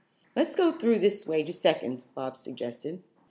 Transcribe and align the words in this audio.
"Let's 0.35 0.55
go 0.55 0.71
through 0.71 0.97
this 0.97 1.27
way 1.27 1.43
to 1.43 1.53
Second," 1.53 2.05
Bobs 2.15 2.39
suggested. 2.39 3.03